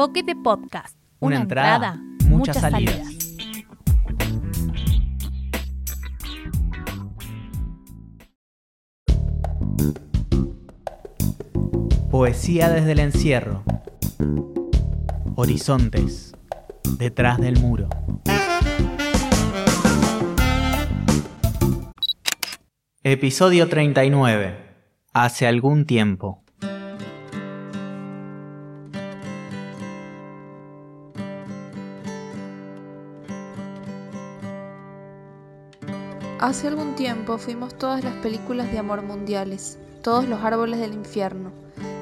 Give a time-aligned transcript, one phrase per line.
[0.00, 0.96] Boquete Podcast.
[1.18, 3.06] Una entrada, muchas salidas.
[12.10, 13.62] Poesía desde el encierro.
[15.34, 16.34] Horizontes.
[16.96, 17.90] Detrás del muro.
[23.02, 24.56] Episodio 39.
[25.12, 26.42] Hace algún tiempo.
[36.40, 41.52] Hace algún tiempo fuimos todas las películas de amor mundiales, todos los árboles del infierno.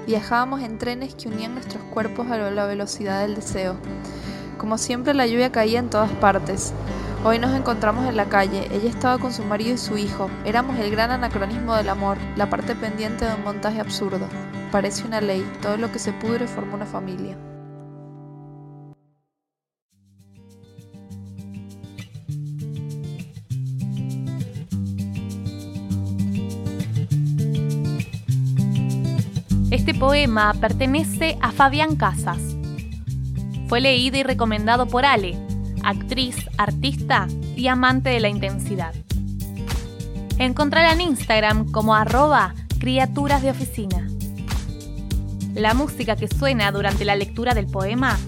[0.07, 3.75] Viajábamos en trenes que unían nuestros cuerpos a la velocidad del deseo.
[4.57, 6.73] Como siempre la lluvia caía en todas partes.
[7.25, 10.31] Hoy nos encontramos en la calle, ella estaba con su marido y su hijo.
[10.45, 14.29] Éramos el gran anacronismo del amor, la parte pendiente de un montaje absurdo.
[14.71, 17.37] Parece una ley, todo lo que se pudre forma una familia.
[29.71, 32.39] Este poema pertenece a Fabián Casas.
[33.69, 35.37] Fue leído y recomendado por Ale,
[35.85, 38.95] actriz, artista y amante de la intensidad.
[40.39, 44.09] Encontrala en Instagram como arroba criaturas de oficina.
[45.55, 48.19] La música que suena durante la lectura del poema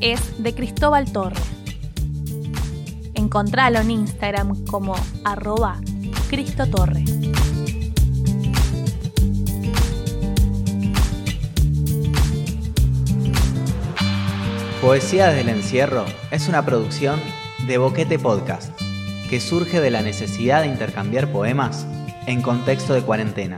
[0.00, 1.42] es de Cristóbal Torre.
[3.14, 5.80] Encontralo en Instagram como arroba
[6.28, 7.04] Cristo Torre.
[14.84, 17.18] Poesía desde el encierro es una producción
[17.66, 18.78] de Boquete Podcast
[19.30, 21.86] que surge de la necesidad de intercambiar poemas
[22.26, 23.56] en contexto de cuarentena.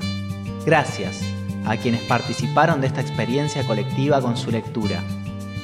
[0.65, 1.21] Gracias
[1.65, 5.03] a quienes participaron de esta experiencia colectiva con su lectura.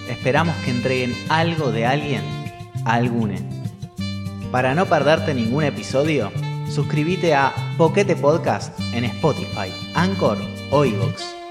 [0.08, 2.22] Esperamos que entreguen algo de alguien
[2.84, 3.38] a algune.
[4.50, 6.32] Para no perderte ningún episodio,
[6.68, 10.38] suscríbete a Boquete Podcast en Spotify, Anchor
[10.72, 11.41] o iVoox.